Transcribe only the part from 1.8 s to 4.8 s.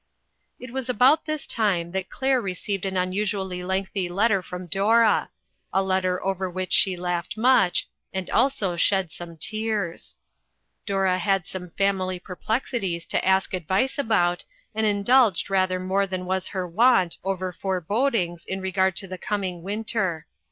that Claire re ceived an unusually lengthy letter from